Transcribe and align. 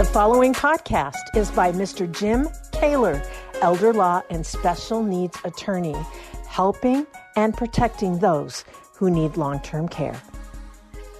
The 0.00 0.06
following 0.06 0.54
podcast 0.54 1.36
is 1.36 1.50
by 1.50 1.72
Mr. 1.72 2.10
Jim 2.10 2.46
Koewler, 2.72 3.22
elder 3.60 3.92
law 3.92 4.22
and 4.30 4.46
special 4.46 5.02
needs 5.02 5.36
attorney, 5.44 5.94
helping 6.48 7.06
and 7.36 7.54
protecting 7.54 8.18
those 8.18 8.64
who 8.94 9.10
need 9.10 9.36
long 9.36 9.60
term 9.60 9.88
care. 9.88 10.18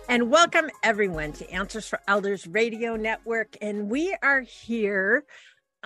And 0.09 0.31
welcome 0.31 0.71
everyone 0.83 1.33
to 1.33 1.51
Answers 1.51 1.89
for 1.89 2.01
Elders 2.09 2.47
Radio 2.47 2.97
Network. 2.97 3.55
And 3.61 3.91
we 3.91 4.17
are 4.23 4.41
here 4.41 5.27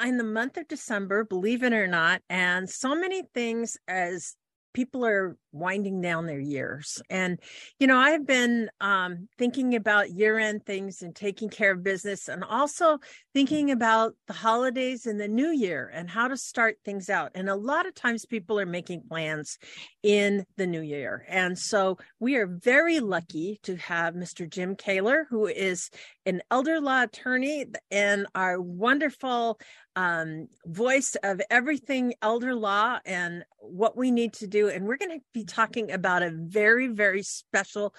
in 0.00 0.16
the 0.16 0.22
month 0.22 0.56
of 0.56 0.68
December, 0.68 1.24
believe 1.24 1.64
it 1.64 1.72
or 1.72 1.88
not, 1.88 2.22
and 2.30 2.70
so 2.70 2.94
many 2.94 3.24
things 3.34 3.76
as 3.88 4.36
people 4.72 5.04
are 5.04 5.36
winding 5.54 6.00
down 6.00 6.26
their 6.26 6.40
years. 6.40 7.00
And 7.08 7.38
you 7.78 7.86
know 7.86 7.96
i've 7.96 8.26
been 8.26 8.68
um, 8.80 9.28
thinking 9.38 9.74
about 9.74 10.10
year 10.10 10.38
end 10.38 10.66
things 10.66 11.02
and 11.02 11.14
taking 11.14 11.48
care 11.48 11.72
of 11.72 11.82
business 11.82 12.28
and 12.28 12.44
also 12.44 12.98
thinking 13.32 13.70
about 13.70 14.14
the 14.26 14.32
holidays 14.32 15.06
and 15.06 15.20
the 15.20 15.28
new 15.28 15.50
year 15.50 15.90
and 15.94 16.10
how 16.10 16.28
to 16.28 16.36
start 16.36 16.76
things 16.84 17.08
out. 17.08 17.32
And 17.34 17.48
a 17.48 17.54
lot 17.54 17.86
of 17.86 17.94
times 17.94 18.26
people 18.26 18.58
are 18.58 18.66
making 18.66 19.02
plans 19.08 19.58
in 20.02 20.44
the 20.56 20.66
new 20.66 20.82
year. 20.82 21.24
And 21.28 21.58
so 21.58 21.98
we 22.20 22.36
are 22.36 22.46
very 22.46 23.00
lucky 23.00 23.60
to 23.62 23.76
have 23.76 24.14
mr 24.14 24.48
jim 24.48 24.76
Koewler 24.76 25.24
who 25.28 25.46
is 25.46 25.90
an 26.26 26.42
elder 26.50 26.80
law 26.80 27.02
attorney 27.02 27.66
and 27.90 28.26
our 28.34 28.60
wonderful 28.60 29.58
um, 29.96 30.48
voice 30.66 31.16
of 31.22 31.40
everything 31.50 32.14
elder 32.22 32.54
law 32.54 32.98
and 33.04 33.44
what 33.58 33.96
we 33.96 34.10
need 34.10 34.32
to 34.34 34.46
do. 34.46 34.68
And 34.68 34.86
we're 34.86 34.96
going 34.96 35.18
to 35.18 35.24
be 35.32 35.43
talking 35.46 35.90
about 35.90 36.22
a 36.22 36.30
very, 36.30 36.88
very 36.88 37.22
special 37.22 37.94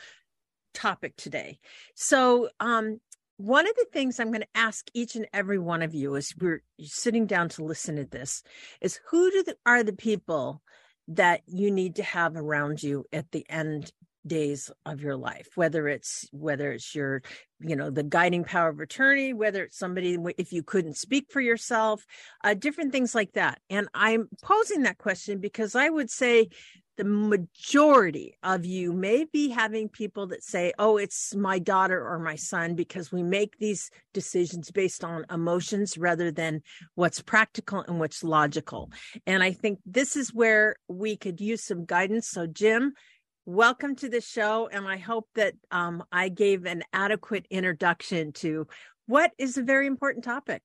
topic 0.74 1.16
today. 1.16 1.60
So, 1.96 2.50
um, 2.60 3.00
one 3.38 3.68
of 3.68 3.76
the 3.76 3.88
things 3.92 4.20
I'm 4.20 4.30
going 4.32 4.42
to 4.42 4.48
ask 4.56 4.88
each 4.94 5.18
and 5.18 5.28
every 5.34 5.60
one 5.60 5.82
of 5.82 5.94
you 5.94 6.16
as 6.16 6.34
we're 6.40 6.64
sitting 6.80 7.26
down 7.26 7.50
to 7.50 7.66
listen 7.66 7.98
to 7.98 8.06
this 8.06 8.44
is 8.80 9.00
who 9.10 9.30
the, 9.44 9.58
are 9.66 9.84
the 9.84 9.94
people 9.94 10.62
that 11.10 11.42
you 11.46 11.70
need 11.70 11.98
to 11.98 12.04
have 12.04 12.38
around 12.38 12.82
you 12.82 13.06
at 13.12 13.30
the 13.32 13.46
end 13.50 13.92
days 14.26 14.72
of 14.88 15.02
your 15.02 15.16
life 15.16 15.50
whether 15.54 15.88
it's 15.88 16.28
whether 16.32 16.72
it's 16.72 16.96
your 16.96 17.22
you 17.60 17.76
know 17.76 17.92
the 17.92 18.02
guiding 18.02 18.44
power 18.44 18.70
of 18.70 18.80
attorney 18.80 19.34
whether 19.34 19.64
it's 19.64 19.78
somebody 19.78 20.18
if 20.40 20.52
you 20.52 20.64
couldn't 20.64 20.98
speak 20.98 21.28
for 21.30 21.42
yourself 21.42 22.04
uh, 22.44 22.56
different 22.56 22.92
things 22.92 23.14
like 23.14 23.32
that 23.34 23.60
and 23.70 23.88
i'm 23.94 24.28
posing 24.42 24.82
that 24.82 24.98
question 24.98 25.40
because 25.40 25.76
i 25.76 25.88
would 25.88 26.10
say 26.10 26.48
the 26.98 27.04
majority 27.04 28.38
of 28.44 28.66
you 28.66 28.94
may 28.94 29.26
be 29.26 29.50
having 29.50 29.90
people 29.90 30.28
that 30.28 30.44
say 30.44 30.74
oh 30.80 30.98
it's 30.98 31.36
my 31.36 31.60
daughter 31.60 32.06
or 32.06 32.20
my 32.20 32.36
son 32.36 32.76
because 32.76 33.12
we 33.12 33.24
make 33.24 33.58
these 33.58 33.90
decisions 34.14 34.72
based 34.72 35.04
on 35.04 35.26
emotions 35.30 35.98
rather 35.98 36.32
than 36.32 36.62
what's 36.96 37.22
practical 37.22 37.82
and 37.82 38.00
what's 38.00 38.24
logical 38.24 38.92
and 39.26 39.44
i 39.44 39.52
think 39.52 39.80
this 39.86 40.16
is 40.16 40.34
where 40.34 40.76
we 40.88 41.16
could 41.16 41.42
use 41.42 41.64
some 41.64 41.86
guidance 41.86 42.28
so 42.28 42.48
jim 42.48 42.94
welcome 43.46 43.96
to 43.96 44.10
the 44.10 44.22
show. 44.22 44.68
And 44.72 44.88
I 44.88 44.98
hope 44.98 45.30
that 45.36 45.54
um, 45.70 46.04
I 46.12 46.30
gave 46.30 46.66
an 46.66 46.84
adequate 46.92 47.46
introduction 47.50 48.32
to 48.34 48.68
what 49.06 49.32
is 49.38 49.58
a 49.58 49.64
very 49.64 49.86
important 49.88 50.26
topic. 50.26 50.64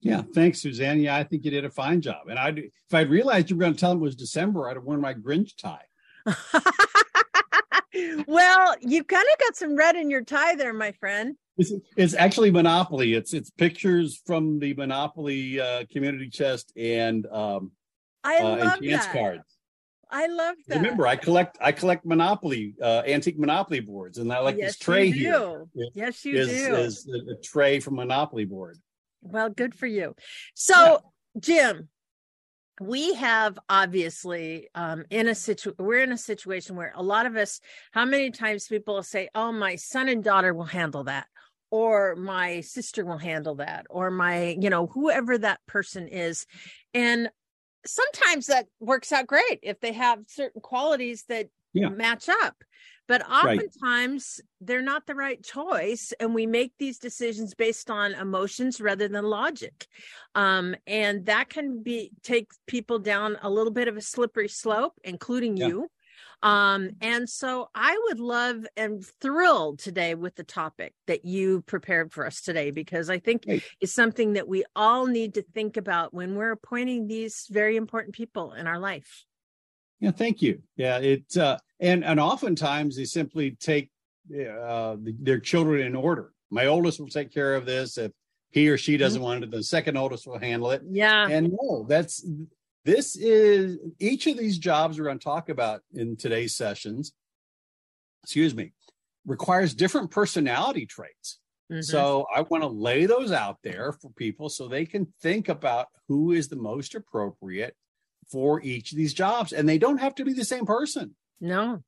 Yeah, 0.00 0.22
thanks, 0.34 0.62
Suzanne. 0.62 1.00
Yeah, 1.00 1.16
I 1.16 1.24
think 1.24 1.44
you 1.44 1.50
did 1.50 1.64
a 1.64 1.70
fine 1.70 2.00
job. 2.00 2.28
And 2.28 2.38
I, 2.38 2.50
if 2.50 2.94
I'd 2.94 3.10
realized 3.10 3.50
you 3.50 3.56
were 3.56 3.60
going 3.60 3.74
to 3.74 3.80
tell 3.80 3.90
them 3.90 3.98
it 3.98 4.02
was 4.02 4.14
December, 4.14 4.68
I'd 4.68 4.76
have 4.76 4.84
worn 4.84 5.00
my 5.00 5.14
Grinch 5.14 5.56
tie. 5.56 5.82
well, 8.26 8.76
you 8.80 9.02
kind 9.02 9.26
of 9.32 9.38
got 9.38 9.56
some 9.56 9.76
red 9.76 9.96
in 9.96 10.10
your 10.10 10.22
tie 10.22 10.54
there, 10.54 10.72
my 10.72 10.92
friend. 10.92 11.34
It's, 11.56 11.72
it's 11.96 12.14
actually 12.14 12.52
Monopoly. 12.52 13.14
It's 13.14 13.34
it's 13.34 13.50
pictures 13.50 14.22
from 14.24 14.60
the 14.60 14.74
Monopoly 14.74 15.60
uh, 15.60 15.84
community 15.90 16.28
chest 16.28 16.72
and 16.76 17.26
um, 17.26 17.72
I 18.22 18.38
uh, 18.38 18.44
love 18.44 18.60
and 18.60 18.82
chance 18.82 19.06
that. 19.06 19.12
cards. 19.12 19.58
I 20.10 20.26
love 20.26 20.56
that. 20.68 20.76
Remember, 20.76 21.06
I 21.06 21.16
collect 21.16 21.58
I 21.60 21.72
collect 21.72 22.06
Monopoly 22.06 22.74
uh, 22.80 23.02
antique 23.06 23.38
Monopoly 23.38 23.80
boards, 23.80 24.18
and 24.18 24.32
I 24.32 24.38
like 24.38 24.56
yes, 24.56 24.70
this 24.70 24.78
tray 24.78 25.10
here. 25.10 25.66
Yes, 25.94 26.24
you 26.24 26.36
is, 26.36 26.48
do. 26.48 26.76
Is 26.76 27.08
a 27.08 27.34
tray 27.42 27.80
from 27.80 27.96
Monopoly 27.96 28.44
board. 28.44 28.78
Well, 29.22 29.50
good 29.50 29.74
for 29.74 29.86
you. 29.86 30.14
So, 30.54 30.74
yeah. 31.34 31.40
Jim, 31.40 31.88
we 32.80 33.14
have 33.14 33.58
obviously 33.68 34.68
um, 34.74 35.04
in 35.10 35.28
a 35.28 35.34
situ 35.34 35.72
we're 35.78 36.02
in 36.02 36.12
a 36.12 36.18
situation 36.18 36.76
where 36.76 36.92
a 36.94 37.02
lot 37.02 37.26
of 37.26 37.36
us. 37.36 37.60
How 37.92 38.04
many 38.04 38.30
times 38.30 38.68
people 38.68 39.02
say, 39.02 39.28
"Oh, 39.34 39.52
my 39.52 39.76
son 39.76 40.08
and 40.08 40.22
daughter 40.22 40.54
will 40.54 40.64
handle 40.64 41.04
that." 41.04 41.26
or 41.70 42.16
my 42.16 42.60
sister 42.60 43.04
will 43.04 43.18
handle 43.18 43.56
that 43.56 43.86
or 43.90 44.10
my 44.10 44.56
you 44.60 44.70
know 44.70 44.86
whoever 44.86 45.36
that 45.36 45.60
person 45.66 46.08
is 46.08 46.46
and 46.94 47.28
sometimes 47.86 48.46
that 48.46 48.66
works 48.80 49.12
out 49.12 49.26
great 49.26 49.58
if 49.62 49.78
they 49.80 49.92
have 49.92 50.20
certain 50.26 50.60
qualities 50.60 51.24
that 51.28 51.48
yeah. 51.72 51.88
match 51.88 52.28
up 52.28 52.56
but 53.08 53.28
oftentimes 53.28 54.40
right. 54.40 54.48
they're 54.60 54.82
not 54.82 55.06
the 55.06 55.14
right 55.14 55.42
choice 55.42 56.12
and 56.20 56.34
we 56.34 56.46
make 56.46 56.72
these 56.78 56.98
decisions 56.98 57.54
based 57.54 57.90
on 57.90 58.12
emotions 58.12 58.80
rather 58.80 59.08
than 59.08 59.24
logic 59.24 59.86
um, 60.34 60.76
and 60.86 61.26
that 61.26 61.48
can 61.48 61.82
be 61.82 62.10
take 62.22 62.50
people 62.66 62.98
down 62.98 63.36
a 63.42 63.50
little 63.50 63.72
bit 63.72 63.88
of 63.88 63.96
a 63.96 64.02
slippery 64.02 64.48
slope 64.48 64.94
including 65.02 65.56
yeah. 65.56 65.66
you 65.66 65.88
um, 66.42 66.90
and 67.00 67.28
so 67.28 67.68
I 67.74 67.98
would 68.04 68.20
love 68.20 68.64
and 68.76 69.04
thrilled 69.20 69.80
today 69.80 70.14
with 70.14 70.36
the 70.36 70.44
topic 70.44 70.94
that 71.06 71.24
you 71.24 71.62
prepared 71.62 72.12
for 72.12 72.24
us 72.26 72.42
today, 72.42 72.70
because 72.70 73.10
I 73.10 73.18
think 73.18 73.44
hey. 73.44 73.62
it's 73.80 73.92
something 73.92 74.34
that 74.34 74.46
we 74.46 74.64
all 74.76 75.06
need 75.06 75.34
to 75.34 75.42
think 75.42 75.76
about 75.76 76.14
when 76.14 76.36
we're 76.36 76.52
appointing 76.52 77.08
these 77.08 77.46
very 77.50 77.76
important 77.76 78.14
people 78.14 78.52
in 78.52 78.68
our 78.68 78.78
life. 78.78 79.24
Yeah, 80.00 80.12
thank 80.12 80.42
you. 80.42 80.62
Yeah, 80.76 80.98
it 80.98 81.36
uh, 81.36 81.58
and 81.80 82.04
and 82.04 82.20
oftentimes 82.20 82.96
they 82.96 83.04
simply 83.04 83.52
take 83.52 83.90
uh, 84.32 84.96
their 85.00 85.40
children 85.40 85.86
in 85.86 85.96
order. 85.96 86.32
My 86.50 86.66
oldest 86.66 87.00
will 87.00 87.08
take 87.08 87.32
care 87.32 87.54
of 87.54 87.66
this. 87.66 87.98
If 87.98 88.12
he 88.50 88.68
or 88.68 88.78
she 88.78 88.96
doesn't 88.96 89.18
mm-hmm. 89.18 89.24
want 89.24 89.44
it, 89.44 89.50
the 89.50 89.62
second 89.62 89.96
oldest 89.96 90.26
will 90.26 90.38
handle 90.38 90.70
it. 90.70 90.82
Yeah. 90.88 91.28
And 91.28 91.52
no, 91.60 91.84
that's 91.88 92.24
this 92.84 93.16
is 93.16 93.78
each 93.98 94.26
of 94.26 94.38
these 94.38 94.58
jobs 94.58 94.98
we're 94.98 95.04
going 95.04 95.18
to 95.18 95.24
talk 95.24 95.48
about 95.48 95.82
in 95.92 96.16
today's 96.16 96.56
sessions, 96.56 97.12
excuse 98.22 98.54
me, 98.54 98.72
requires 99.26 99.74
different 99.74 100.10
personality 100.10 100.86
traits. 100.86 101.40
Mm-hmm. 101.70 101.82
So 101.82 102.26
I 102.34 102.42
want 102.42 102.62
to 102.62 102.68
lay 102.68 103.04
those 103.04 103.30
out 103.30 103.58
there 103.62 103.92
for 103.92 104.10
people 104.12 104.48
so 104.48 104.68
they 104.68 104.86
can 104.86 105.06
think 105.20 105.48
about 105.50 105.88
who 106.06 106.32
is 106.32 106.48
the 106.48 106.56
most 106.56 106.94
appropriate 106.94 107.76
for 108.30 108.60
each 108.62 108.92
of 108.92 108.98
these 108.98 109.14
jobs. 109.14 109.52
And 109.52 109.68
they 109.68 109.78
don't 109.78 109.98
have 109.98 110.14
to 110.16 110.24
be 110.24 110.32
the 110.32 110.44
same 110.44 110.66
person. 110.66 111.14
No. 111.40 111.82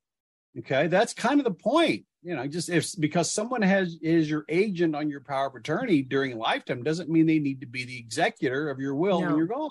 Okay. 0.57 0.87
That's 0.87 1.13
kind 1.13 1.39
of 1.39 1.45
the 1.45 1.51
point. 1.51 2.05
You 2.23 2.35
know, 2.35 2.45
just 2.45 2.69
if 2.69 2.87
because 2.99 3.31
someone 3.31 3.63
has 3.63 3.97
is 4.01 4.29
your 4.29 4.45
agent 4.47 4.95
on 4.95 5.09
your 5.09 5.21
power 5.21 5.47
of 5.47 5.55
attorney 5.55 6.03
during 6.03 6.33
a 6.33 6.37
lifetime 6.37 6.83
doesn't 6.83 7.09
mean 7.09 7.25
they 7.25 7.39
need 7.39 7.61
to 7.61 7.67
be 7.67 7.83
the 7.83 7.97
executor 7.97 8.69
of 8.69 8.79
your 8.79 8.93
will 8.93 9.21
no. 9.21 9.27
when 9.27 9.37
you're 9.37 9.47
gone. 9.47 9.69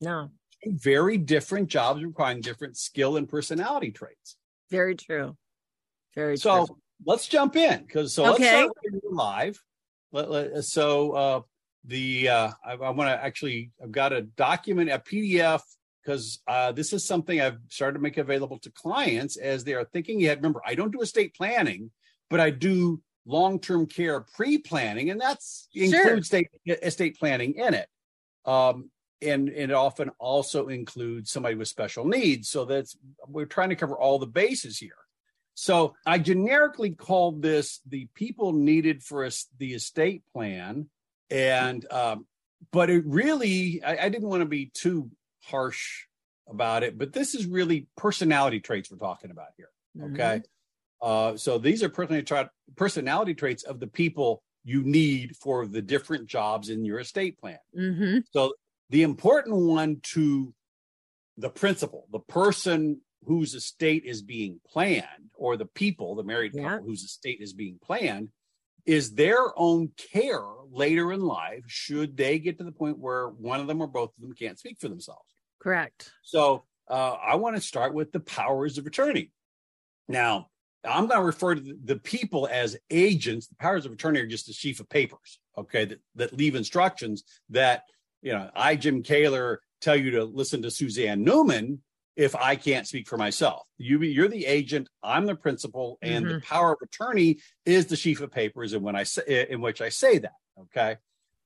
No 0.00 0.30
very 0.66 1.16
different 1.16 1.68
jobs 1.68 2.02
requiring 2.02 2.40
different 2.40 2.76
skill 2.76 3.16
and 3.16 3.28
personality 3.28 3.90
traits. 3.90 4.36
Very 4.70 4.94
true. 4.94 5.36
Very 6.14 6.36
so 6.36 6.66
true. 6.66 6.76
let's 7.06 7.26
jump 7.28 7.56
in 7.56 7.82
because 7.82 8.14
so 8.14 8.34
okay. 8.34 8.62
let's 8.62 8.72
start 8.80 9.04
live. 9.12 9.62
Let, 10.12 10.30
let, 10.30 10.64
so 10.64 11.12
uh, 11.12 11.40
the 11.84 12.28
uh, 12.28 12.50
I, 12.64 12.72
I 12.72 12.90
want 12.90 13.08
to 13.08 13.24
actually 13.24 13.70
I've 13.82 13.92
got 13.92 14.12
a 14.12 14.22
document 14.22 14.90
a 14.90 14.98
PDF 14.98 15.62
because 16.02 16.40
uh, 16.46 16.72
this 16.72 16.92
is 16.92 17.06
something 17.06 17.40
I've 17.40 17.58
started 17.68 17.94
to 17.94 18.02
make 18.02 18.16
available 18.16 18.58
to 18.60 18.70
clients 18.70 19.36
as 19.36 19.64
they 19.64 19.74
are 19.74 19.84
thinking 19.84 20.22
ahead. 20.24 20.38
Remember, 20.38 20.62
I 20.66 20.74
don't 20.74 20.92
do 20.92 21.00
estate 21.00 21.34
planning, 21.34 21.90
but 22.28 22.40
I 22.40 22.50
do 22.50 23.00
long-term 23.26 23.86
care 23.86 24.20
pre-planning, 24.20 25.10
and 25.10 25.20
that's 25.20 25.68
sure. 25.74 25.84
includes 25.84 26.28
state, 26.28 26.48
estate 26.66 27.18
planning 27.18 27.54
in 27.54 27.74
it. 27.74 27.88
Um, 28.44 28.90
and, 29.22 29.48
and 29.48 29.70
it 29.70 29.72
often 29.72 30.10
also 30.18 30.68
includes 30.68 31.30
somebody 31.30 31.54
with 31.54 31.68
special 31.68 32.06
needs. 32.06 32.48
So 32.48 32.64
that's 32.64 32.96
we're 33.28 33.44
trying 33.44 33.68
to 33.68 33.76
cover 33.76 33.98
all 33.98 34.18
the 34.18 34.26
bases 34.26 34.78
here. 34.78 34.92
So 35.54 35.94
I 36.06 36.18
generically 36.18 36.92
called 36.92 37.42
this 37.42 37.80
the 37.86 38.08
people 38.14 38.54
needed 38.54 39.02
for 39.02 39.26
a, 39.26 39.30
the 39.58 39.74
estate 39.74 40.22
plan, 40.32 40.88
and 41.28 41.84
um, 41.92 42.26
but 42.72 42.88
it 42.88 43.04
really 43.04 43.82
I, 43.84 44.06
I 44.06 44.08
didn't 44.08 44.28
want 44.28 44.40
to 44.40 44.46
be 44.46 44.70
too 44.72 45.10
harsh 45.42 46.06
about 46.48 46.82
it. 46.82 46.98
But 46.98 47.12
this 47.12 47.34
is 47.34 47.46
really 47.46 47.86
personality 47.96 48.60
traits 48.60 48.90
we're 48.90 48.98
talking 48.98 49.30
about 49.30 49.48
here. 49.56 49.70
Okay, 50.12 50.42
mm-hmm. 51.02 51.08
uh, 51.08 51.36
so 51.36 51.58
these 51.58 51.82
are 51.82 51.88
personality 51.88 52.26
tra- 52.26 52.50
personality 52.76 53.34
traits 53.34 53.62
of 53.62 53.80
the 53.80 53.86
people 53.86 54.42
you 54.64 54.82
need 54.82 55.36
for 55.36 55.66
the 55.66 55.82
different 55.82 56.26
jobs 56.26 56.68
in 56.68 56.84
your 56.84 57.00
estate 57.00 57.38
plan. 57.38 57.58
Mm-hmm. 57.76 58.18
So 58.30 58.54
the 58.90 59.02
important 59.02 59.56
one 59.56 60.00
to 60.14 60.52
the 61.36 61.50
principal, 61.50 62.06
the 62.12 62.20
person 62.20 63.00
whose 63.24 63.54
estate 63.54 64.04
is 64.04 64.22
being 64.22 64.60
planned, 64.66 65.30
or 65.34 65.56
the 65.56 65.66
people, 65.66 66.14
the 66.14 66.22
married 66.22 66.52
couple 66.52 66.86
whose 66.86 67.02
estate 67.02 67.38
is 67.40 67.52
being 67.52 67.78
planned, 67.82 68.28
is 68.86 69.14
their 69.14 69.58
own 69.58 69.90
care 70.12 70.42
later 70.70 71.12
in 71.12 71.20
life 71.20 71.62
should 71.66 72.16
they 72.16 72.38
get 72.38 72.58
to 72.58 72.64
the 72.64 72.72
point 72.72 72.98
where 72.98 73.28
one 73.28 73.60
of 73.60 73.66
them 73.66 73.80
or 73.80 73.86
both 73.86 74.10
of 74.16 74.22
them 74.22 74.32
can't 74.32 74.58
speak 74.58 74.78
for 74.80 74.88
themselves. 74.88 75.29
Correct. 75.60 76.10
So 76.22 76.64
uh, 76.88 77.12
I 77.12 77.36
want 77.36 77.56
to 77.56 77.62
start 77.62 77.94
with 77.94 78.12
the 78.12 78.20
powers 78.20 78.78
of 78.78 78.86
attorney. 78.86 79.30
Now, 80.08 80.48
I'm 80.84 81.06
going 81.06 81.20
to 81.20 81.26
refer 81.26 81.54
to 81.54 81.76
the 81.84 81.96
people 81.96 82.48
as 82.50 82.76
agents. 82.90 83.46
The 83.46 83.56
powers 83.56 83.84
of 83.84 83.92
attorney 83.92 84.20
are 84.20 84.26
just 84.26 84.48
a 84.48 84.52
sheaf 84.52 84.80
of 84.80 84.88
papers, 84.88 85.38
okay, 85.56 85.84
that, 85.84 86.00
that 86.16 86.32
leave 86.32 86.54
instructions 86.54 87.24
that, 87.50 87.82
you 88.22 88.32
know, 88.32 88.50
I, 88.54 88.76
Jim 88.76 89.02
Koewler, 89.02 89.58
tell 89.80 89.96
you 89.96 90.12
to 90.12 90.24
listen 90.24 90.62
to 90.62 90.70
Suzanne 90.70 91.22
Newman 91.22 91.82
if 92.16 92.34
I 92.34 92.56
can't 92.56 92.86
speak 92.86 93.08
for 93.08 93.16
myself. 93.16 93.62
You, 93.78 94.00
you're 94.00 94.28
the 94.28 94.46
agent, 94.46 94.88
I'm 95.02 95.26
the 95.26 95.36
principal, 95.36 95.98
and 96.02 96.24
mm-hmm. 96.24 96.34
the 96.34 96.40
power 96.40 96.72
of 96.72 96.78
attorney 96.82 97.38
is 97.64 97.86
the 97.86 97.96
sheaf 97.96 98.20
of 98.20 98.30
papers 98.30 98.72
in 98.72 98.82
when 98.82 98.96
I 98.96 99.04
say 99.04 99.46
in 99.48 99.60
which 99.60 99.80
I 99.80 99.90
say 99.90 100.18
that. 100.18 100.32
Okay. 100.60 100.96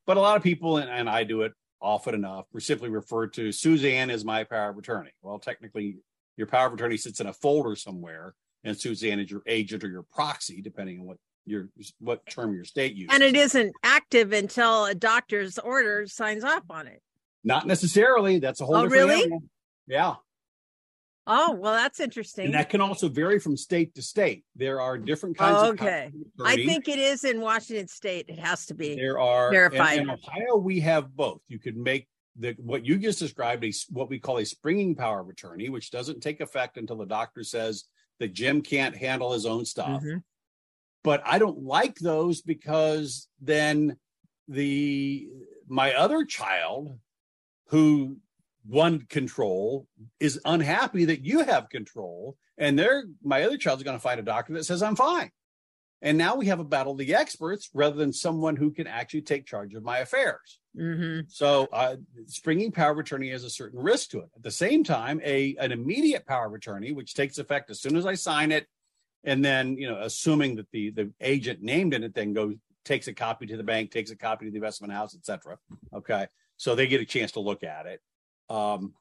But 0.06 0.17
a 0.17 0.20
lot 0.20 0.37
of 0.37 0.43
people, 0.43 0.78
and, 0.78 0.90
and 0.90 1.08
I 1.08 1.25
do 1.25 1.43
it 1.43 1.52
often 1.84 2.14
enough, 2.14 2.46
we 2.52 2.60
simply 2.60 2.88
refer 2.88 3.26
to 3.28 3.52
Suzanne 3.52 4.10
as 4.10 4.25
my 4.25 4.42
power 4.42 4.70
of 4.70 4.78
attorney. 4.78 5.12
Well, 5.22 5.38
technically, 5.38 5.98
your 6.36 6.46
power 6.46 6.66
of 6.66 6.75
attorney 6.75 6.96
sits 6.96 7.20
in 7.20 7.26
a 7.26 7.32
folder 7.32 7.76
somewhere 7.76 8.34
and 8.64 8.78
Suzanne 8.78 9.20
is 9.20 9.31
your 9.31 9.42
agent 9.46 9.84
or 9.84 9.88
your 9.88 10.02
proxy, 10.02 10.60
depending 10.60 11.00
on 11.00 11.06
what 11.06 11.19
your 11.46 11.69
what 11.98 12.25
term 12.26 12.54
your 12.54 12.64
state 12.64 12.94
uses. 12.94 13.14
And 13.14 13.22
it 13.22 13.36
isn't 13.36 13.75
active 13.82 14.32
until 14.32 14.86
a 14.86 14.94
doctor's 14.94 15.58
order 15.58 16.06
signs 16.06 16.42
off 16.42 16.64
on 16.70 16.86
it. 16.86 17.02
Not 17.44 17.66
necessarily. 17.66 18.38
That's 18.38 18.62
a 18.62 18.64
whole 18.64 18.76
oh, 18.76 18.82
different 18.84 19.08
really? 19.08 19.22
Animal. 19.22 19.42
Yeah. 19.86 20.14
Oh, 21.26 21.53
well, 21.53 21.73
that's 21.73 22.00
interesting. 22.00 22.47
And 22.47 22.55
that 22.55 22.69
can 22.69 22.82
also 22.82 23.09
vary 23.09 23.38
from 23.38 23.56
state 23.56 23.94
to 23.94 24.03
state. 24.03 24.44
There 24.56 24.81
are 24.81 24.99
different 24.99 25.38
kinds 25.38 25.56
oh, 25.59 25.71
okay. 25.71 26.11
of 26.38 26.47
I 26.47 26.56
think 26.56 26.87
it 26.87 26.99
is 26.99 27.25
in 27.25 27.41
Washington 27.41 27.88
state. 27.88 28.26
It 28.29 28.38
has 28.38 28.67
to 28.67 28.75
be 28.75 28.94
there 28.94 29.19
are 29.19 29.50
verified. 29.50 29.99
In, 29.99 30.11
in 30.11 30.11
Ohio, 30.11 30.56
we 30.56 30.81
have 30.81 31.17
both. 31.17 31.41
You 31.49 31.59
could 31.59 31.76
make 31.76 32.09
the 32.38 32.55
what 32.59 32.85
you 32.85 32.99
just 32.99 33.19
described 33.19 33.65
a 33.65 33.73
what 33.91 34.11
we 34.11 34.19
call 34.19 34.38
a 34.38 34.44
springing 34.44 34.94
power 34.94 35.21
of 35.21 35.29
attorney, 35.29 35.71
which 35.71 35.91
doesn't 35.91 36.21
take 36.21 36.41
effect 36.41 36.76
until 36.76 36.97
the 36.97 37.06
doctor 37.06 37.43
says 37.43 37.85
that 38.20 38.35
Jim 38.35 38.61
can't 38.61 38.97
handle 38.97 39.32
his 39.32 39.47
own 39.47 39.65
stuff. 39.65 40.03
Mm-hmm. 40.03 40.19
But 41.03 41.23
I 41.25 41.38
don't 41.38 41.62
like 41.62 41.97
those 41.97 42.43
because 42.43 43.29
then 43.41 43.97
the 44.49 45.29
my 45.69 45.94
other 45.94 46.25
child 46.25 46.99
who 47.69 48.19
won 48.66 49.00
control 49.08 49.87
is 50.20 50.40
unhappy 50.44 51.05
that 51.05 51.25
you 51.25 51.44
have 51.44 51.69
control 51.69 52.37
and 52.58 52.78
they're 52.78 53.05
my 53.22 53.43
other 53.43 53.58
child's 53.58 53.82
going 53.82 53.96
to 53.96 54.02
find 54.02 54.20
a 54.20 54.25
doctor 54.25 54.52
that 54.55 54.64
says 54.64 54.82
I'm 54.82 54.96
fine. 54.96 55.31
And 56.02 56.19
now 56.19 56.37
we 56.37 56.46
have 56.46 56.61
a 56.61 56.64
battle 56.64 56.93
of 56.93 56.99
the 56.99 57.14
experts 57.14 57.70
rather 57.72 57.96
than 57.96 58.12
someone 58.12 58.56
who 58.56 58.70
can 58.70 58.87
actually 58.87 59.22
take 59.22 59.46
charge 59.46 59.72
of 59.72 59.82
my 59.82 59.99
affairs. 59.99 60.61
Mm-hmm. 60.78 61.20
So, 61.28 61.66
uh, 61.72 61.96
springing 62.26 62.72
power 62.72 62.93
of 62.93 62.99
attorney 62.99 63.31
has 63.31 63.43
a 63.43 63.49
certain 63.49 63.81
risk 63.81 64.11
to 64.11 64.19
it. 64.19 64.28
At 64.37 64.43
the 64.43 64.50
same 64.50 64.84
time, 64.84 65.20
a 65.25 65.56
an 65.58 65.72
immediate 65.72 66.26
power 66.26 66.46
of 66.46 66.52
attorney, 66.52 66.93
which 66.93 67.14
takes 67.14 67.38
effect 67.38 67.70
as 67.70 67.81
soon 67.81 67.96
as 67.96 68.05
I 68.05 68.14
sign 68.14 68.52
it, 68.52 68.67
and 69.25 69.43
then 69.43 69.78
you 69.78 69.88
know, 69.88 69.99
assuming 69.99 70.56
that 70.56 70.70
the 70.72 70.90
the 70.90 71.10
agent 71.22 71.62
named 71.62 71.94
in 71.94 72.02
it 72.02 72.14
then 72.14 72.34
goes 72.34 72.56
takes 72.84 73.08
a 73.08 73.14
copy 73.14 73.46
to 73.46 73.56
the 73.56 73.62
bank, 73.62 73.90
takes 73.90 74.10
a 74.10 74.17
copy 74.17 74.44
to 74.44 74.50
the 74.50 74.58
investment 74.58 74.93
house, 74.93 75.14
etc. 75.14 75.56
Okay, 75.94 76.26
so 76.58 76.75
they 76.75 76.87
get 76.87 77.00
a 77.00 77.06
chance 77.06 77.32
to 77.32 77.40
look 77.40 77.64
at 77.64 77.87
it. 77.87 78.02
Um, 78.49 78.94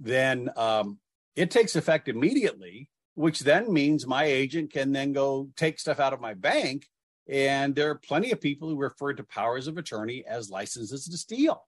then 0.00 0.50
um, 0.56 0.98
it 1.36 1.50
takes 1.50 1.76
effect 1.76 2.08
immediately 2.08 2.88
which 3.18 3.40
then 3.40 3.72
means 3.72 4.06
my 4.06 4.22
agent 4.22 4.72
can 4.72 4.92
then 4.92 5.12
go 5.12 5.50
take 5.56 5.80
stuff 5.80 5.98
out 5.98 6.12
of 6.12 6.20
my 6.20 6.34
bank. 6.34 6.86
And 7.28 7.74
there 7.74 7.90
are 7.90 7.96
plenty 7.96 8.30
of 8.30 8.40
people 8.40 8.68
who 8.68 8.76
refer 8.76 9.12
to 9.12 9.24
powers 9.24 9.66
of 9.66 9.76
attorney 9.76 10.24
as 10.24 10.50
licenses 10.50 11.04
to 11.08 11.18
steal 11.18 11.64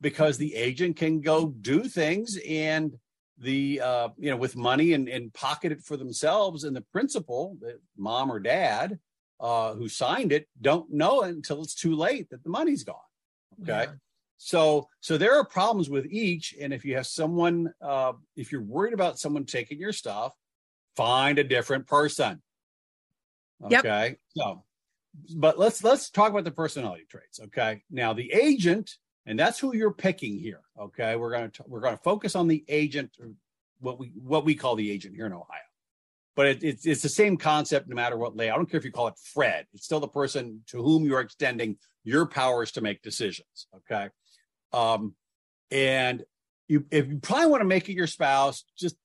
because 0.00 0.38
the 0.38 0.54
agent 0.54 0.94
can 0.94 1.22
go 1.22 1.48
do 1.48 1.82
things 1.82 2.38
and 2.48 2.96
the 3.36 3.80
uh, 3.80 4.08
you 4.16 4.30
know 4.30 4.36
with 4.36 4.54
money 4.54 4.92
and, 4.92 5.08
and 5.08 5.34
pocket 5.34 5.72
it 5.72 5.82
for 5.82 5.96
themselves 5.96 6.62
and 6.62 6.76
the 6.76 6.84
principal 6.92 7.56
the 7.60 7.80
mom 7.96 8.30
or 8.30 8.38
dad 8.38 9.00
uh, 9.40 9.74
who 9.74 9.88
signed 9.88 10.30
it 10.30 10.46
don't 10.60 10.92
know 10.92 11.22
it 11.22 11.30
until 11.30 11.62
it's 11.62 11.74
too 11.74 11.96
late 11.96 12.30
that 12.30 12.44
the 12.44 12.50
money's 12.50 12.84
gone 12.84 12.96
okay 13.62 13.86
yeah. 13.88 13.92
So 14.42 14.88
so 15.00 15.18
there 15.18 15.38
are 15.38 15.44
problems 15.44 15.90
with 15.90 16.06
each 16.06 16.54
and 16.58 16.72
if 16.72 16.84
you 16.84 16.96
have 16.96 17.06
someone 17.06 17.72
uh, 17.82 18.12
if 18.36 18.50
you're 18.50 18.62
worried 18.62 18.94
about 18.94 19.18
someone 19.18 19.44
taking 19.44 19.78
your 19.78 19.92
stuff 19.92 20.34
find 20.96 21.38
a 21.38 21.44
different 21.44 21.86
person. 21.86 22.42
Okay. 23.64 24.08
Yep. 24.08 24.18
So, 24.36 24.64
but 25.36 25.58
let's 25.58 25.82
let's 25.84 26.10
talk 26.10 26.30
about 26.30 26.44
the 26.44 26.50
personality 26.50 27.04
traits. 27.08 27.40
Okay. 27.40 27.82
Now 27.90 28.12
the 28.12 28.30
agent, 28.32 28.96
and 29.26 29.38
that's 29.38 29.58
who 29.58 29.74
you're 29.74 29.92
picking 29.92 30.38
here. 30.38 30.60
Okay. 30.78 31.16
We're 31.16 31.32
gonna 31.32 31.50
we're 31.66 31.80
gonna 31.80 32.00
focus 32.02 32.34
on 32.36 32.48
the 32.48 32.64
agent, 32.68 33.16
what 33.80 33.98
we 33.98 34.12
what 34.22 34.44
we 34.44 34.54
call 34.54 34.76
the 34.76 34.90
agent 34.90 35.14
here 35.14 35.26
in 35.26 35.32
Ohio. 35.32 35.60
But 36.36 36.46
it, 36.46 36.64
it's 36.64 36.86
it's 36.86 37.02
the 37.02 37.08
same 37.08 37.36
concept 37.36 37.88
no 37.88 37.96
matter 37.96 38.16
what 38.16 38.36
layout. 38.36 38.54
I 38.54 38.58
don't 38.58 38.70
care 38.70 38.78
if 38.78 38.84
you 38.84 38.92
call 38.92 39.08
it 39.08 39.18
Fred. 39.32 39.66
It's 39.74 39.84
still 39.84 40.00
the 40.00 40.08
person 40.08 40.62
to 40.68 40.82
whom 40.82 41.04
you're 41.04 41.20
extending 41.20 41.76
your 42.04 42.26
powers 42.26 42.72
to 42.72 42.80
make 42.80 43.02
decisions. 43.02 43.66
Okay. 43.76 44.08
Um, 44.72 45.14
and 45.70 46.24
you 46.68 46.84
if 46.90 47.08
you 47.08 47.18
probably 47.18 47.46
want 47.46 47.60
to 47.62 47.66
make 47.66 47.88
it 47.88 47.94
your 47.94 48.06
spouse, 48.06 48.64
just 48.78 48.96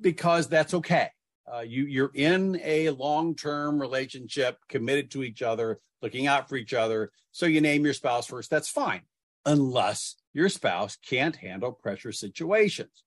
because 0.00 0.48
that's 0.48 0.74
okay. 0.74 1.10
Uh, 1.52 1.60
you 1.60 1.84
you're 1.84 2.10
in 2.14 2.60
a 2.64 2.90
long-term 2.90 3.80
relationship, 3.80 4.58
committed 4.68 5.10
to 5.12 5.22
each 5.22 5.42
other, 5.42 5.78
looking 6.02 6.26
out 6.26 6.48
for 6.48 6.56
each 6.56 6.74
other. 6.74 7.10
So 7.32 7.46
you 7.46 7.60
name 7.60 7.84
your 7.84 7.94
spouse 7.94 8.26
first. 8.26 8.50
That's 8.50 8.68
fine, 8.68 9.02
unless 9.44 10.16
your 10.32 10.48
spouse 10.48 10.96
can't 10.96 11.36
handle 11.36 11.72
pressure 11.72 12.12
situations. 12.12 13.04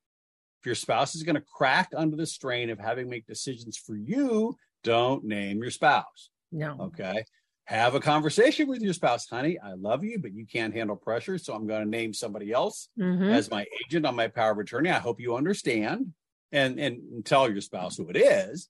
If 0.62 0.66
your 0.66 0.76
spouse 0.76 1.16
is 1.16 1.24
going 1.24 1.36
to 1.36 1.42
crack 1.42 1.90
under 1.96 2.16
the 2.16 2.26
strain 2.26 2.70
of 2.70 2.80
having 2.80 3.06
to 3.06 3.10
make 3.10 3.26
decisions 3.26 3.78
for 3.78 3.96
you, 3.96 4.56
don't 4.84 5.24
name 5.24 5.62
your 5.62 5.72
spouse. 5.72 6.30
No. 6.52 6.76
Okay. 6.80 7.24
Have 7.70 7.94
a 7.94 8.00
conversation 8.00 8.68
with 8.68 8.82
your 8.82 8.94
spouse, 8.94 9.30
honey. 9.30 9.60
I 9.60 9.74
love 9.74 10.04
you, 10.04 10.18
but 10.18 10.34
you 10.34 10.48
can't 10.48 10.74
handle 10.74 10.96
pressure. 10.96 11.38
So 11.38 11.54
I'm 11.54 11.68
going 11.68 11.84
to 11.84 11.88
name 11.88 12.16
somebody 12.16 12.52
else 12.52 12.90
mm-hmm. 13.00 13.30
as 13.30 13.52
my 13.52 13.64
agent 13.86 14.08
on 14.08 14.16
my 14.16 14.28
power 14.28 14.54
of 14.54 14.58
attorney. 14.58 14.90
I 14.90 14.98
hope 14.98 15.20
you 15.20 15.36
understand 15.36 16.14
and 16.52 16.80
and 16.80 17.24
tell 17.24 17.48
your 17.48 17.62
spouse 17.62 17.96
who 17.96 18.10
it 18.10 18.18
is, 18.18 18.70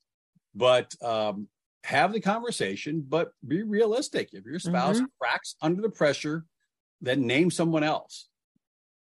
but 0.54 0.94
um, 1.02 1.48
have 1.86 2.12
the 2.12 2.20
conversation, 2.20 3.06
but 3.08 3.32
be 3.48 3.64
realistic. 3.64 4.32
If 4.34 4.44
your 4.44 4.60
spouse 4.60 4.98
mm-hmm. 4.98 5.06
cracks 5.18 5.56
under 5.62 5.82
the 5.82 5.90
pressure, 5.90 6.44
then 7.00 7.26
name 7.26 7.52
someone 7.52 7.86
else 7.86 8.28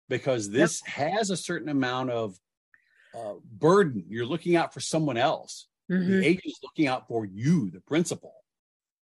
because 0.08 0.48
this 0.48 0.80
yep. 0.86 0.94
has 0.94 1.30
a 1.30 1.36
certain 1.36 1.70
amount 1.70 2.10
of 2.10 2.36
uh, 3.18 3.34
burden. 3.50 4.04
You're 4.08 4.26
looking 4.26 4.54
out 4.54 4.72
for 4.72 4.78
someone 4.78 5.16
else. 5.16 5.66
Mm-hmm. 5.90 6.20
The 6.20 6.24
agent 6.24 6.46
is 6.46 6.60
looking 6.62 6.86
out 6.86 7.08
for 7.08 7.24
you, 7.24 7.68
the 7.72 7.80
principal. 7.80 8.37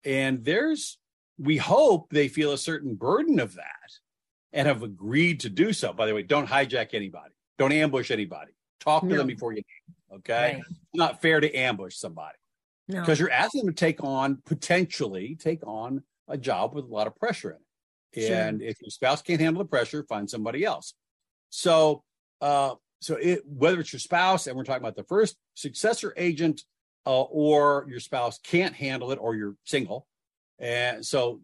And 0.05 0.45
there's, 0.45 0.99
we 1.39 1.57
hope 1.57 2.11
they 2.11 2.29
feel 2.29 2.53
a 2.53 2.59
certain 2.59 2.95
burden 2.95 3.41
of 3.41 3.55
that 3.55 3.67
and 4.53 4.69
have 4.69 4.83
agreed 4.83 5.41
to 5.41 5.49
do 5.49 5.73
so. 5.73 5.93
By 5.93 6.07
the 6.07 6.15
way, 6.15 6.23
don't 6.23 6.49
hijack 6.49 6.95
anybody, 6.95 7.35
don't 7.59 7.73
ambush 7.73 8.11
anybody. 8.11 8.53
Talk 8.81 9.03
to 9.03 9.09
no. 9.09 9.19
them 9.19 9.29
before 9.29 9.53
you. 9.53 9.63
Okay, 10.13 10.55
right. 10.55 10.63
it's 10.69 10.79
not 10.93 11.23
fair 11.23 11.41
to 11.41 11.51
ambush 11.55 11.97
somebody 11.97 12.37
because 12.87 13.21
no. 13.21 13.25
you're 13.25 13.33
asking 13.33 13.65
them 13.65 13.75
to 13.75 13.79
take 13.79 14.03
on 14.05 14.43
potentially 14.45 15.37
take 15.37 15.67
on 15.67 16.03
a 16.29 16.37
job 16.37 16.75
with 16.75 16.85
a 16.85 16.89
lot 16.89 17.07
of 17.07 17.17
pressure 17.17 17.51
in 17.51 17.57
it. 17.57 18.27
Sure. 18.27 18.37
And 18.37 18.61
if 18.61 18.77
your 18.83 18.91
spouse 18.91 19.23
can't 19.23 19.41
handle 19.41 19.63
the 19.63 19.69
pressure, 19.69 20.05
find 20.05 20.29
somebody 20.29 20.65
else. 20.65 20.95
So, 21.49 22.03
uh, 22.41 22.75
so 23.01 23.15
it, 23.15 23.43
whether 23.47 23.81
it's 23.81 23.93
your 23.93 24.01
spouse, 24.01 24.47
and 24.47 24.57
we're 24.57 24.65
talking 24.65 24.83
about 24.83 24.97
the 24.97 25.05
first 25.05 25.37
successor 25.55 26.13
agent, 26.17 26.63
uh, 27.07 27.23
or 27.23 27.87
your 27.89 28.01
spouse 28.01 28.39
can't 28.43 28.75
handle 28.75 29.13
it, 29.13 29.19
or 29.21 29.35
you're 29.35 29.57
single, 29.65 30.07
and 30.59 31.05
so 31.05 31.41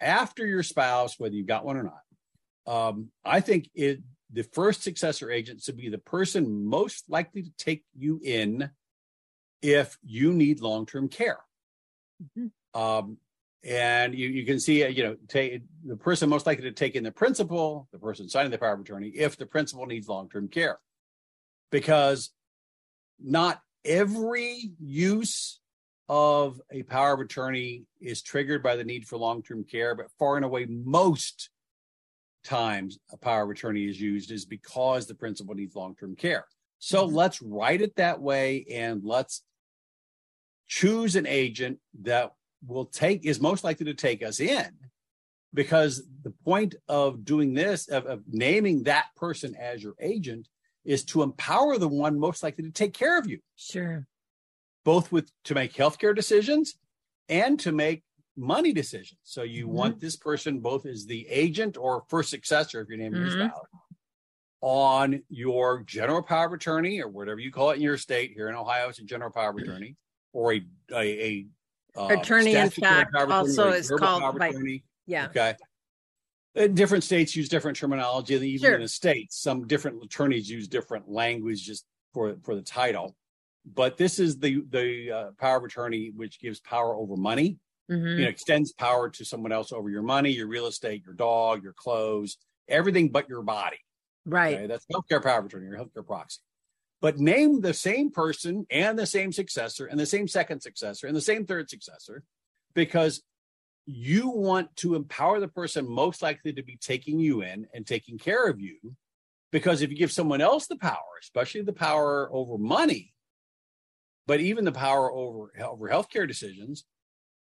after 0.00 0.46
your 0.46 0.62
spouse, 0.62 1.18
whether 1.18 1.34
you've 1.34 1.46
got 1.46 1.64
one 1.64 1.76
or 1.76 1.82
not, 1.84 2.72
um, 2.72 3.08
I 3.24 3.40
think 3.40 3.70
it 3.74 4.00
the 4.32 4.42
first 4.42 4.82
successor 4.82 5.30
agent 5.30 5.62
should 5.62 5.76
be 5.76 5.88
the 5.88 5.98
person 5.98 6.66
most 6.66 7.04
likely 7.08 7.42
to 7.42 7.50
take 7.56 7.84
you 7.96 8.20
in 8.22 8.70
if 9.62 9.96
you 10.04 10.32
need 10.32 10.60
long-term 10.60 11.08
care. 11.08 11.38
Mm-hmm. 12.22 12.80
Um, 12.80 13.18
and 13.64 14.14
you, 14.14 14.28
you 14.28 14.44
can 14.44 14.60
see, 14.60 14.86
you 14.86 15.02
know, 15.02 15.16
take 15.28 15.62
the 15.84 15.96
person 15.96 16.28
most 16.28 16.46
likely 16.46 16.64
to 16.64 16.72
take 16.72 16.94
in 16.94 17.04
the 17.04 17.12
principal, 17.12 17.88
the 17.92 17.98
person 17.98 18.28
signing 18.28 18.50
the 18.50 18.58
power 18.58 18.74
of 18.74 18.80
attorney, 18.80 19.08
if 19.08 19.36
the 19.36 19.46
principal 19.46 19.86
needs 19.86 20.08
long-term 20.08 20.48
care, 20.48 20.78
because 21.70 22.30
not 23.18 23.60
every 23.86 24.72
use 24.78 25.60
of 26.08 26.60
a 26.70 26.82
power 26.84 27.14
of 27.14 27.20
attorney 27.20 27.84
is 28.00 28.22
triggered 28.22 28.62
by 28.62 28.76
the 28.76 28.84
need 28.84 29.06
for 29.06 29.16
long-term 29.16 29.64
care, 29.64 29.94
but 29.94 30.10
far 30.18 30.36
and 30.36 30.44
away 30.44 30.66
most 30.66 31.50
times 32.44 32.98
a 33.12 33.16
power 33.16 33.42
of 33.42 33.50
attorney 33.50 33.88
is 33.88 34.00
used 34.00 34.30
is 34.30 34.44
because 34.44 35.06
the 35.06 35.14
principal 35.14 35.54
needs 35.54 35.74
long-term 35.74 36.14
care. 36.14 36.46
So 36.78 37.06
mm-hmm. 37.06 37.16
let's 37.16 37.42
write 37.42 37.80
it 37.80 37.96
that 37.96 38.20
way 38.20 38.64
and 38.72 39.02
let's 39.02 39.42
choose 40.68 41.16
an 41.16 41.26
agent 41.26 41.78
that 42.02 42.32
will 42.66 42.86
take 42.86 43.24
is 43.24 43.40
most 43.40 43.64
likely 43.64 43.86
to 43.86 43.94
take 43.94 44.22
us 44.22 44.40
in 44.40 44.68
because 45.54 46.02
the 46.22 46.32
point 46.44 46.74
of 46.88 47.24
doing 47.24 47.54
this 47.54 47.88
of, 47.88 48.06
of, 48.06 48.22
naming 48.30 48.84
that 48.84 49.06
person 49.16 49.54
as 49.56 49.82
your 49.82 49.94
agent 50.00 50.48
is 50.86 51.04
to 51.04 51.22
empower 51.22 51.76
the 51.76 51.88
one 51.88 52.18
most 52.18 52.42
likely 52.42 52.64
to 52.64 52.70
take 52.70 52.94
care 52.94 53.18
of 53.18 53.26
you. 53.26 53.40
Sure. 53.56 54.06
Both 54.84 55.12
with 55.12 55.30
to 55.44 55.54
make 55.54 55.74
healthcare 55.74 56.14
decisions 56.14 56.78
and 57.28 57.58
to 57.60 57.72
make 57.72 58.04
money 58.36 58.72
decisions. 58.72 59.18
So 59.24 59.42
you 59.42 59.66
mm-hmm. 59.66 59.76
want 59.76 60.00
this 60.00 60.16
person 60.16 60.60
both 60.60 60.86
as 60.86 61.06
the 61.06 61.26
agent 61.28 61.76
or 61.76 62.04
first 62.08 62.30
successor 62.30 62.80
if 62.80 62.88
your 62.88 62.98
name 62.98 63.12
mm-hmm. 63.12 63.26
is 63.26 63.34
valid 63.34 63.66
on 64.62 65.22
your 65.28 65.82
general 65.82 66.22
power 66.22 66.46
of 66.46 66.52
attorney 66.52 67.00
or 67.00 67.08
whatever 67.08 67.38
you 67.38 67.52
call 67.52 67.70
it 67.70 67.76
in 67.76 67.82
your 67.82 67.98
state 67.98 68.32
here 68.34 68.48
in 68.48 68.54
ohio 68.54 68.88
it's 68.88 68.98
a 68.98 69.04
general 69.04 69.30
power 69.30 69.50
of 69.50 69.56
attorney 69.56 69.94
or 70.32 70.54
a 70.54 70.62
a, 70.92 71.46
a 71.96 72.00
uh, 72.00 72.08
attorney 72.08 72.54
in 72.54 72.70
fact 72.70 73.14
also 73.14 73.68
is 73.68 73.90
called 73.90 74.38
by, 74.38 74.52
yeah. 75.06 75.26
Okay 75.26 75.54
different 76.56 77.04
states 77.04 77.36
use 77.36 77.48
different 77.48 77.76
terminology 77.76 78.34
even 78.34 78.58
sure. 78.58 78.74
in 78.74 78.80
the 78.80 78.88
states 78.88 79.40
some 79.40 79.66
different 79.66 80.02
attorneys 80.02 80.48
use 80.48 80.68
different 80.68 81.08
language 81.08 81.62
just 81.62 81.84
for 82.14 82.36
for 82.42 82.54
the 82.54 82.62
title 82.62 83.14
but 83.74 83.96
this 83.96 84.18
is 84.18 84.38
the 84.38 84.62
the 84.70 85.12
uh, 85.12 85.30
power 85.38 85.58
of 85.58 85.64
attorney 85.64 86.12
which 86.14 86.40
gives 86.40 86.60
power 86.60 86.94
over 86.94 87.16
money 87.16 87.58
mm-hmm. 87.90 88.18
you 88.18 88.24
know 88.24 88.28
extends 88.28 88.72
power 88.72 89.10
to 89.10 89.24
someone 89.24 89.52
else 89.52 89.72
over 89.72 89.90
your 89.90 90.02
money 90.02 90.30
your 90.30 90.46
real 90.46 90.66
estate 90.66 91.02
your 91.04 91.14
dog 91.14 91.62
your 91.62 91.74
clothes 91.74 92.38
everything 92.68 93.10
but 93.10 93.28
your 93.28 93.42
body 93.42 93.78
right 94.24 94.56
okay? 94.56 94.66
that's 94.66 94.86
healthcare 94.92 95.22
power 95.22 95.40
of 95.40 95.46
attorney 95.46 95.66
or 95.66 95.76
healthcare 95.76 96.06
proxy 96.06 96.40
but 97.02 97.18
name 97.18 97.60
the 97.60 97.74
same 97.74 98.10
person 98.10 98.66
and 98.70 98.98
the 98.98 99.06
same 99.06 99.30
successor 99.30 99.86
and 99.86 100.00
the 100.00 100.06
same 100.06 100.26
second 100.26 100.60
successor 100.60 101.06
and 101.06 101.14
the 101.14 101.20
same 101.20 101.44
third 101.44 101.68
successor 101.68 102.22
because 102.74 103.22
you 103.86 104.28
want 104.28 104.74
to 104.76 104.96
empower 104.96 105.38
the 105.38 105.48
person 105.48 105.88
most 105.88 106.20
likely 106.20 106.52
to 106.52 106.62
be 106.62 106.76
taking 106.76 107.18
you 107.18 107.42
in 107.42 107.66
and 107.72 107.86
taking 107.86 108.18
care 108.18 108.48
of 108.48 108.60
you. 108.60 108.76
Because 109.52 109.80
if 109.80 109.90
you 109.90 109.96
give 109.96 110.12
someone 110.12 110.40
else 110.40 110.66
the 110.66 110.76
power, 110.76 111.18
especially 111.22 111.62
the 111.62 111.72
power 111.72 112.28
over 112.32 112.58
money, 112.58 113.14
but 114.26 114.40
even 114.40 114.64
the 114.64 114.72
power 114.72 115.10
over, 115.12 115.52
over 115.64 115.88
healthcare 115.88 116.26
decisions, 116.26 116.84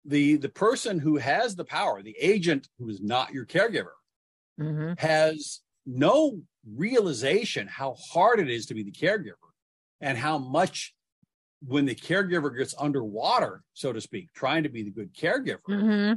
the, 0.04 0.36
the 0.36 0.48
person 0.48 0.98
who 0.98 1.16
has 1.16 1.54
the 1.54 1.64
power, 1.64 2.02
the 2.02 2.16
agent 2.20 2.68
who 2.78 2.88
is 2.88 3.00
not 3.00 3.32
your 3.32 3.46
caregiver, 3.46 3.94
mm-hmm. 4.60 4.94
has 4.98 5.60
no 5.86 6.40
realization 6.74 7.68
how 7.68 7.94
hard 8.12 8.40
it 8.40 8.50
is 8.50 8.66
to 8.66 8.74
be 8.74 8.82
the 8.82 8.90
caregiver 8.90 9.34
and 10.00 10.18
how 10.18 10.38
much 10.38 10.92
when 11.66 11.84
the 11.84 11.94
caregiver 11.94 12.56
gets 12.56 12.74
underwater, 12.78 13.62
so 13.74 13.92
to 13.92 14.00
speak, 14.00 14.32
trying 14.32 14.62
to 14.62 14.68
be 14.68 14.82
the 14.82 14.90
good 14.90 15.14
caregiver, 15.14 15.60
mm-hmm. 15.68 16.12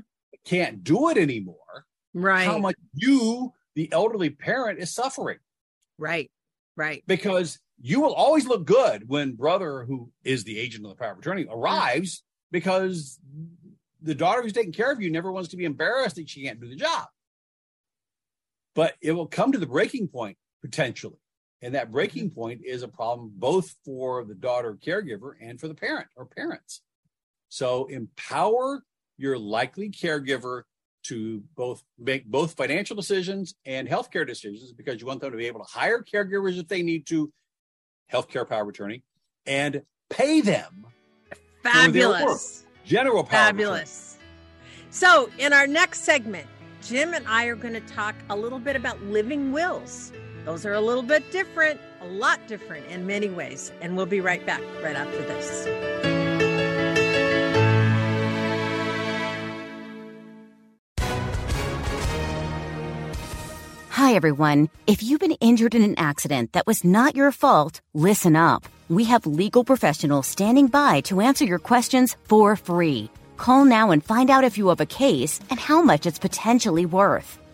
can't 0.46 0.84
do 0.84 1.10
it 1.10 1.18
anymore. 1.18 1.86
Right. 2.14 2.46
How 2.46 2.58
much 2.58 2.76
you, 2.94 3.54
the 3.76 3.92
elderly 3.92 4.30
parent, 4.30 4.80
is 4.80 4.94
suffering. 4.94 5.38
Right. 5.98 6.30
Right. 6.76 7.04
Because 7.08 7.60
you 7.82 8.02
will 8.02 8.14
always 8.14 8.48
look 8.48 8.66
good 8.66 9.08
when 9.08 9.34
brother, 9.34 9.86
who 9.86 10.12
is 10.24 10.44
the 10.44 10.60
agent 10.60 10.86
of 10.86 10.92
the 10.92 10.96
power 10.96 11.14
of 11.14 11.20
attorney, 11.20 11.46
arrives 11.50 12.18
mm-hmm. 12.18 12.24
because 12.52 13.20
the 14.02 14.16
daughter 14.16 14.42
who's 14.42 14.54
taking 14.54 14.72
care 14.72 14.92
of 14.92 15.02
you 15.02 15.12
never 15.12 15.32
wants 15.32 15.50
to 15.50 15.58
be 15.58 15.66
embarrassed 15.66 16.16
that 16.16 16.30
she 16.30 16.44
can't 16.44 16.62
do 16.62 16.70
the 16.70 16.76
job. 16.76 17.08
But 18.76 18.96
it 19.02 19.12
will 19.12 19.28
come 19.28 19.52
to 19.52 19.58
the 19.58 19.66
breaking 19.66 20.08
point 20.08 20.38
potentially 20.62 21.18
and 21.62 21.76
that 21.76 21.92
breaking 21.92 22.26
mm-hmm. 22.30 22.40
point 22.40 22.62
is 22.66 22.84
a 22.84 22.88
problem 22.88 23.32
both 23.36 23.76
for 23.86 24.24
the 24.24 24.36
daughter 24.36 24.78
caregiver 24.84 25.34
and 25.42 25.60
for 25.60 25.68
the 25.68 25.74
parent 25.74 26.08
or 26.16 26.26
parents. 26.26 26.82
So 27.50 27.86
empower 27.88 28.84
your 29.18 29.38
likely 29.38 29.90
caregiver 29.90 30.64
to 31.04 31.44
both 31.56 31.84
make 31.98 32.26
both 32.26 32.54
financial 32.56 32.96
decisions 32.96 33.56
and 33.66 33.88
healthcare 33.88 34.28
decisions 34.28 34.72
because 34.72 35.02
you 35.02 35.08
want 35.08 35.22
them 35.22 35.32
to 35.32 35.38
be 35.38 35.48
able 35.48 35.64
to 35.64 35.70
hire 35.70 36.04
caregivers 36.04 36.60
if 36.60 36.68
they 36.68 36.84
need 36.84 37.08
to, 37.08 37.32
healthcare 38.12 38.48
power 38.48 38.64
of 38.64 38.70
attorney, 38.70 39.04
and 39.46 39.82
pay 40.10 40.42
them. 40.42 40.86
Fabulous. 41.64 42.66
General 42.86 43.24
power. 43.24 43.48
Fabulous. 43.48 44.18
So, 44.92 45.30
in 45.38 45.54
our 45.54 45.68
next 45.68 46.04
segment, 46.04 46.48
Jim 46.82 47.14
and 47.14 47.28
I 47.28 47.46
are 47.46 47.56
going 47.56 47.74
to 47.74 47.82
talk 47.82 48.16
a 48.30 48.36
little 48.36 48.60
bit 48.60 48.76
about 48.76 49.02
living 49.04 49.52
wills. 49.52 50.12
Those 50.46 50.66
are 50.66 50.74
a 50.74 50.82
little 50.82 51.04
bit 51.04 51.32
different, 51.32 51.80
a 52.02 52.08
lot 52.08 52.40
different 52.48 52.88
in 52.88 53.06
many 53.06 53.30
ways. 53.30 53.72
And 53.82 53.96
we'll 53.96 54.06
be 54.06 54.22
right 54.22 54.46
back 54.46 54.62
right 54.84 54.96
after 54.96 55.22
this. 55.24 55.68
Hi, 64.10 64.16
everyone. 64.16 64.70
If 64.88 65.04
you've 65.04 65.20
been 65.20 65.34
injured 65.42 65.76
in 65.76 65.84
an 65.84 66.00
accident 66.00 66.54
that 66.54 66.66
was 66.66 66.84
not 66.84 67.16
your 67.16 67.32
fault, 67.32 67.82
listen 67.94 68.36
up. 68.36 68.64
We 68.88 69.04
have 69.04 69.26
legal 69.26 69.64
professionals 69.64 70.26
standing 70.26 70.68
by 70.68 71.02
to 71.02 71.22
answer 71.22 71.46
your 71.46 71.60
questions 71.60 72.16
for 72.24 72.56
free. 72.56 73.12
Call 73.38 73.66
now 73.66 73.92
and 73.92 74.04
find 74.04 74.30
out 74.30 74.44
if 74.44 74.58
you 74.58 74.70
have 74.70 74.82
a 74.82 74.86
case 74.86 75.40
and 75.50 75.60
how 75.60 75.82
much 75.82 76.06
it's 76.06 76.18
potentially 76.18 76.86
worth. 76.86 77.39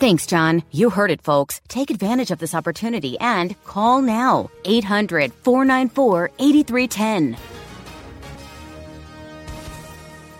Thanks, 0.00 0.26
John. 0.26 0.62
You 0.72 0.88
heard 0.88 1.10
it, 1.10 1.20
folks. 1.20 1.60
Take 1.68 1.90
advantage 1.90 2.30
of 2.30 2.38
this 2.38 2.54
opportunity 2.54 3.18
and 3.20 3.54
call 3.64 4.00
now 4.00 4.50
800 4.64 5.30
494 5.30 6.30
8310. 6.38 7.36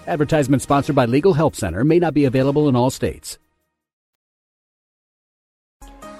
Advertisement 0.07 0.63
sponsored 0.63 0.97
by 0.97 1.05
Legal 1.05 1.35
Help 1.35 1.55
Center 1.55 1.85
may 1.85 1.99
not 1.99 2.15
be 2.15 2.25
available 2.25 2.71
in 2.71 2.75
all 2.75 2.89
states. 2.89 3.39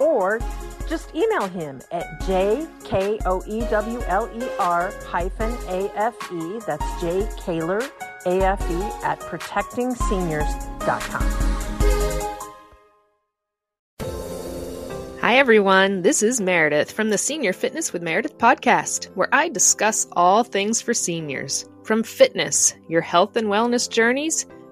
or 0.00 0.40
just 0.88 1.14
email 1.14 1.46
him 1.48 1.80
at 1.90 2.20
jkoewler 2.20 2.66
hyphen 5.04 5.52
afe, 5.52 6.66
that's 6.66 6.84
jkoewler 7.02 7.82
afe 8.24 9.02
at 9.02 9.20
protectingseniors.com. 9.20 11.44
Hi, 15.20 15.36
everyone. 15.36 16.02
This 16.02 16.22
is 16.22 16.40
Meredith 16.40 16.92
from 16.92 17.10
the 17.10 17.18
Senior 17.18 17.52
Fitness 17.52 17.92
with 17.92 18.02
Meredith 18.02 18.38
podcast, 18.38 19.14
where 19.14 19.28
I 19.30 19.50
discuss 19.50 20.06
all 20.12 20.42
things 20.42 20.80
for 20.80 20.94
seniors 20.94 21.68
from 21.82 22.02
fitness, 22.02 22.72
your 22.88 23.02
health 23.02 23.36
and 23.36 23.48
wellness 23.48 23.90
journeys 23.90 24.46